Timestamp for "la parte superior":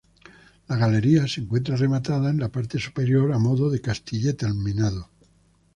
2.39-3.31